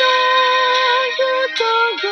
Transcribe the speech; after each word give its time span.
you 0.00 1.48
don't 1.58 2.04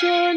saja 0.00 0.33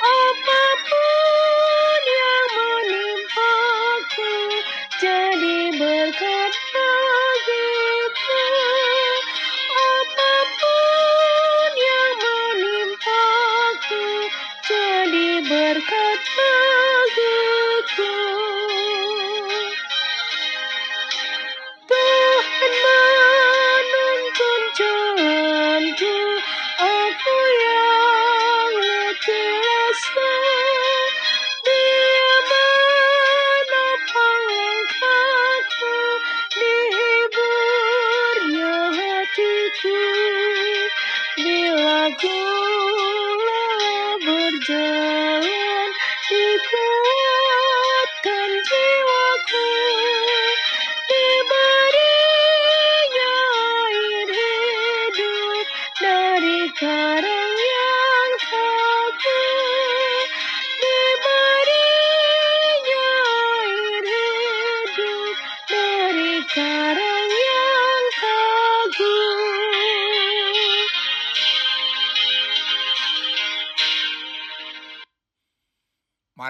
apa 0.00 0.62
pun 0.88 2.00
yang 2.08 2.46
menimpaku 2.56 4.34
jadi 5.00 5.58
berkat 5.76 6.52
bagiku 6.74 8.44
apa 9.74 10.32
pun 10.60 11.72
yang 11.76 12.14
menimpaku 12.22 14.04
jadi 14.64 15.28
berkat 15.44 16.20
bagiku 16.36 18.12
whisper. 30.00 30.39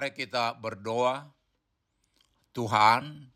Mari 0.00 0.16
kita 0.16 0.56
berdoa. 0.56 1.28
Tuhan, 2.56 3.28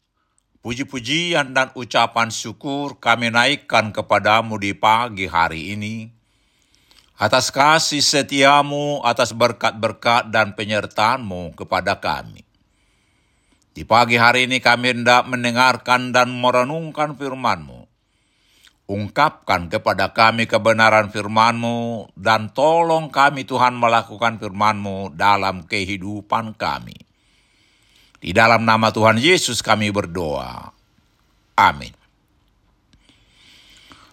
puji-pujian 0.65 1.53
dan 1.53 1.69
ucapan 1.77 2.33
syukur 2.33 2.97
kami 2.97 3.29
naikkan 3.29 3.93
kepadamu 3.93 4.57
di 4.57 4.73
pagi 4.73 5.29
hari 5.29 5.77
ini. 5.77 6.09
Atas 7.21 7.53
kasih 7.53 8.01
setiamu, 8.01 9.05
atas 9.05 9.37
berkat-berkat 9.37 10.33
dan 10.33 10.57
penyertaanmu 10.57 11.53
kepada 11.53 12.01
kami. 12.01 12.41
Di 13.77 13.85
pagi 13.85 14.17
hari 14.17 14.49
ini 14.49 14.57
kami 14.65 14.97
hendak 14.97 15.29
mendengarkan 15.29 16.17
dan 16.17 16.33
merenungkan 16.33 17.13
firman-Mu. 17.13 17.74
Ungkapkan 18.85 19.73
kepada 19.73 20.13
kami 20.13 20.45
kebenaran 20.45 21.09
firman-Mu 21.09 22.13
dan 22.21 22.53
tolong 22.53 23.09
kami 23.09 23.49
Tuhan 23.49 23.73
melakukan 23.81 24.37
firman-Mu 24.37 25.17
dalam 25.17 25.65
kehidupan 25.65 26.53
kami. 26.53 26.97
Di 28.21 28.37
dalam 28.37 28.69
nama 28.69 28.93
Tuhan 28.93 29.17
Yesus 29.17 29.65
kami 29.65 29.89
berdoa. 29.89 30.69
Amin. 31.57 31.97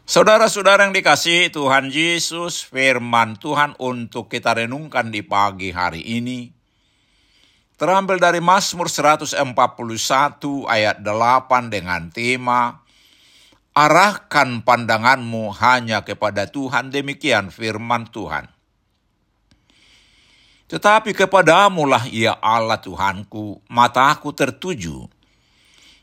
Saudara-saudara 0.07 0.87
yang 0.87 0.95
dikasihi 0.95 1.51
Tuhan 1.51 1.87
Yesus, 1.87 2.63
firman 2.63 3.39
Tuhan 3.39 3.75
untuk 3.79 4.27
kita 4.27 4.55
renungkan 4.55 5.07
di 5.07 5.23
pagi 5.23 5.71
hari 5.71 6.03
ini 6.03 6.51
terambil 7.81 8.21
dari 8.21 8.37
Mazmur 8.37 8.93
141 8.93 9.41
ayat 10.69 11.01
8 11.01 11.73
dengan 11.73 12.13
tema 12.13 12.77
Arahkan 13.71 14.67
pandanganmu 14.67 15.55
hanya 15.55 16.03
kepada 16.03 16.43
Tuhan, 16.43 16.91
demikian 16.91 17.55
firman 17.55 18.03
Tuhan. 18.11 18.51
Tetapi 20.67 21.15
kepadamulah 21.15 22.03
ya 22.11 22.35
Allah 22.43 22.83
Tuhanku, 22.83 23.63
mataku 23.71 24.35
tertuju. 24.35 25.07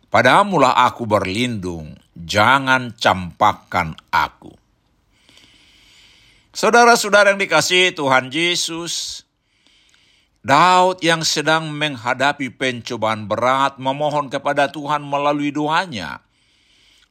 Padamulah 0.08 0.88
aku 0.88 1.04
berlindung, 1.04 1.92
jangan 2.16 2.96
campakkan 2.96 3.92
aku. 4.08 4.56
Saudara-saudara 6.56 7.36
yang 7.36 7.40
dikasihi 7.40 7.92
Tuhan 7.92 8.32
Yesus, 8.32 9.24
Daud 10.40 11.04
yang 11.04 11.20
sedang 11.20 11.68
menghadapi 11.68 12.48
pencobaan 12.48 13.28
berat 13.28 13.76
memohon 13.76 14.32
kepada 14.32 14.72
Tuhan 14.72 15.04
melalui 15.04 15.52
doanya 15.52 16.24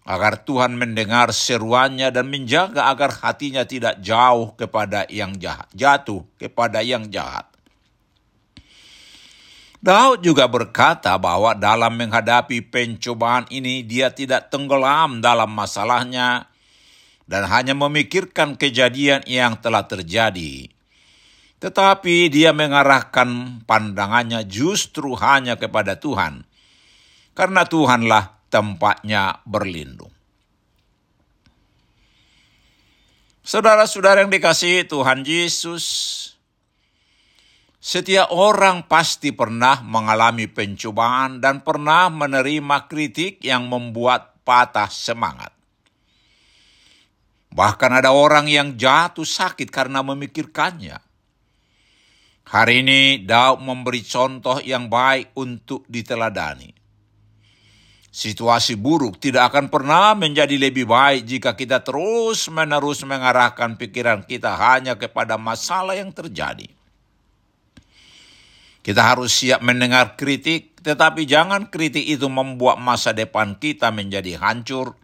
agar 0.07 0.39
Tuhan 0.47 0.79
mendengar 0.79 1.35
seruannya 1.35 2.15
dan 2.15 2.31
menjaga 2.31 2.87
agar 2.87 3.11
hatinya 3.11 3.67
tidak 3.67 3.99
jauh 3.99 4.55
kepada 4.55 5.03
yang 5.11 5.35
jahat, 5.35 5.67
jatuh 5.75 6.23
kepada 6.39 6.79
yang 6.79 7.11
jahat. 7.11 7.43
Daud 9.83 10.23
juga 10.23 10.47
berkata 10.47 11.11
bahwa 11.19 11.53
dalam 11.53 11.93
menghadapi 11.99 12.71
pencobaan 12.71 13.45
ini 13.51 13.83
dia 13.83 14.09
tidak 14.09 14.47
tenggelam 14.47 15.19
dalam 15.19 15.51
masalahnya, 15.51 16.47
dan 17.27 17.43
hanya 17.51 17.75
memikirkan 17.75 18.55
kejadian 18.55 19.27
yang 19.27 19.59
telah 19.59 19.83
terjadi. 19.83 20.71
Tetapi 21.59 22.31
dia 22.31 22.55
mengarahkan 22.55 23.61
pandangannya 23.67 24.47
justru 24.47 25.13
hanya 25.19 25.59
kepada 25.59 25.99
Tuhan, 25.99 26.47
karena 27.35 27.67
Tuhanlah 27.67 28.36
tempatnya 28.47 29.43
berlindung. 29.43 30.11
Saudara-saudara 33.47 34.27
yang 34.27 34.31
dikasihi 34.31 34.83
Tuhan 34.83 35.23
Yesus, 35.23 35.85
setiap 37.79 38.27
orang 38.35 38.83
pasti 38.91 39.31
pernah 39.31 39.79
mengalami 39.79 40.51
pencobaan 40.51 41.39
dan 41.39 41.63
pernah 41.63 42.11
menerima 42.11 42.91
kritik 42.91 43.39
yang 43.39 43.71
membuat 43.71 44.43
patah 44.43 44.91
semangat. 44.91 45.55
Bahkan 47.47 47.91
ada 48.03 48.11
orang 48.11 48.51
yang 48.51 48.75
jatuh 48.75 49.23
sakit 49.23 49.71
karena 49.71 50.03
memikirkannya. 50.03 50.99
Hari 52.47 52.75
ini 52.83 53.23
Daud 53.23 53.63
memberi 53.63 54.03
contoh 54.03 54.59
yang 54.61 54.91
baik 54.91 55.33
untuk 55.39 55.87
diteladani. 55.87 56.76
Situasi 58.07 58.79
buruk 58.79 59.19
tidak 59.19 59.53
akan 59.53 59.67
pernah 59.69 60.15
menjadi 60.15 60.55
lebih 60.55 60.87
baik 60.87 61.27
jika 61.27 61.53
kita 61.53 61.83
terus-menerus 61.83 63.03
mengarahkan 63.03 63.75
pikiran 63.75 64.23
kita 64.23 64.55
hanya 64.57 64.95
kepada 64.95 65.35
masalah 65.35 65.93
yang 65.93 66.09
terjadi. 66.15 66.71
Kita 68.81 69.03
harus 69.03 69.35
siap 69.35 69.59
mendengar 69.59 70.15
kritik, 70.15 70.79
tetapi 70.79 71.27
jangan 71.27 71.67
kritik 71.67 72.07
itu 72.07 72.31
membuat 72.31 72.79
masa 72.79 73.11
depan 73.11 73.59
kita 73.59 73.91
menjadi 73.91 74.39
hancur 74.39 74.95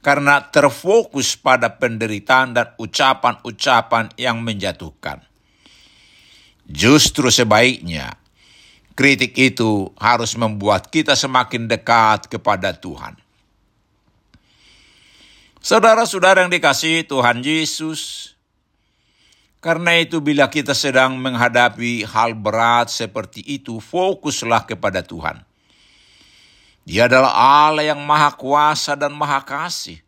karena 0.00 0.40
terfokus 0.48 1.36
pada 1.36 1.76
penderitaan 1.76 2.56
dan 2.56 2.72
ucapan-ucapan 2.80 4.16
yang 4.16 4.40
menjatuhkan. 4.40 5.20
Justru 6.64 7.28
sebaiknya, 7.28 8.16
kritik 8.92 9.36
itu 9.38 9.90
harus 10.00 10.36
membuat 10.38 10.88
kita 10.88 11.16
semakin 11.16 11.68
dekat 11.68 12.28
kepada 12.28 12.72
Tuhan. 12.76 13.18
Saudara-saudara 15.62 16.42
yang 16.42 16.50
dikasihi 16.50 17.06
Tuhan 17.06 17.38
Yesus, 17.42 18.34
karena 19.62 19.94
itu 20.02 20.18
bila 20.18 20.50
kita 20.50 20.74
sedang 20.74 21.14
menghadapi 21.22 22.02
hal 22.02 22.34
berat 22.34 22.90
seperti 22.90 23.46
itu, 23.46 23.78
fokuslah 23.78 24.66
kepada 24.66 25.06
Tuhan 25.06 25.46
dia 26.82 27.06
adalah 27.06 27.30
Allah 27.30 27.94
yang 27.94 28.02
maha 28.02 28.34
kuasa 28.34 28.98
dan 28.98 29.14
maha 29.14 29.38
kasih. 29.46 30.02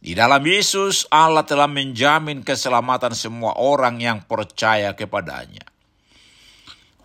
Di 0.00 0.16
dalam 0.16 0.42
Yesus, 0.42 1.06
Allah 1.12 1.46
telah 1.46 1.70
menjamin 1.70 2.42
keselamatan 2.42 3.14
semua 3.14 3.54
orang 3.54 4.00
yang 4.00 4.18
percaya 4.24 4.96
kepadanya. 4.96 5.62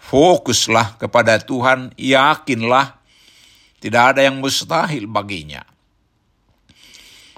Fokuslah 0.06 1.02
kepada 1.02 1.42
Tuhan, 1.42 1.90
yakinlah 1.98 3.02
tidak 3.82 4.04
ada 4.14 4.22
yang 4.26 4.38
mustahil 4.38 5.10
baginya. 5.10 5.66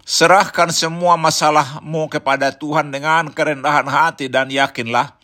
Serahkan 0.07 0.71
semua 0.71 1.19
masalahmu 1.19 2.07
kepada 2.07 2.55
Tuhan 2.55 2.91
dengan 2.91 3.27
kerendahan 3.31 3.87
hati 3.87 4.31
dan 4.31 4.47
yakinlah 4.47 5.15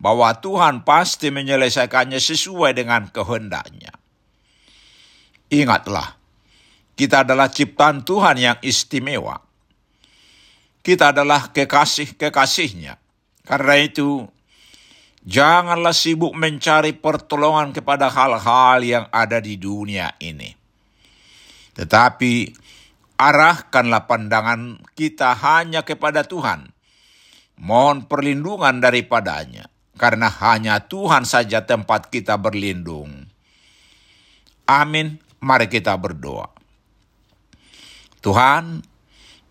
bahwa 0.00 0.32
Tuhan 0.32 0.82
pasti 0.82 1.28
menyelesaikannya 1.28 2.16
sesuai 2.16 2.72
dengan 2.72 3.06
kehendaknya. 3.12 3.92
Ingatlah, 5.52 6.16
kita 6.96 7.28
adalah 7.28 7.52
ciptaan 7.52 8.00
Tuhan 8.00 8.40
yang 8.40 8.58
istimewa. 8.64 9.44
Kita 10.82 11.12
adalah 11.12 11.52
kekasih-kekasihnya. 11.52 12.98
Karena 13.44 13.74
itu, 13.78 14.26
janganlah 15.22 15.94
sibuk 15.94 16.34
mencari 16.34 16.94
pertolongan 16.94 17.70
kepada 17.70 18.10
hal-hal 18.10 18.78
yang 18.82 19.04
ada 19.10 19.38
di 19.38 19.58
dunia 19.58 20.14
ini. 20.18 20.54
Tetapi, 21.72 22.52
arahkanlah 23.16 24.04
pandangan 24.10 24.82
kita 24.92 25.32
hanya 25.32 25.86
kepada 25.86 26.26
Tuhan. 26.26 26.68
Mohon 27.62 28.10
perlindungan 28.10 28.82
daripadanya, 28.82 29.70
karena 29.94 30.28
hanya 30.28 30.82
Tuhan 30.82 31.22
saja 31.22 31.62
tempat 31.62 32.10
kita 32.10 32.36
berlindung. 32.36 33.30
Amin. 34.66 35.22
Mari 35.42 35.66
kita 35.66 35.98
berdoa. 35.98 36.50
Tuhan, 38.22 38.86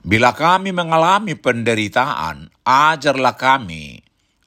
bila 0.07 0.31
kami 0.31 0.71
mengalami 0.71 1.35
penderitaan, 1.35 2.47
ajarlah 2.63 3.35
kami 3.35 3.99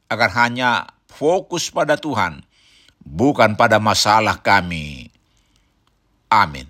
agar 0.09 0.33
hanya 0.41 0.94
fokus 1.15 1.71
pada 1.71 1.95
Tuhan, 1.95 2.43
bukan 3.07 3.55
pada 3.55 3.79
masalah 3.79 4.35
kami. 4.43 5.15
Amin. 6.27 6.67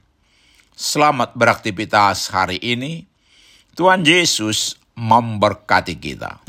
Selamat 0.77 1.33
beraktivitas 1.33 2.29
hari 2.29 2.61
ini. 2.61 3.09
Tuhan 3.73 4.05
Yesus 4.05 4.77
memberkati 4.93 5.97
kita. 5.97 6.44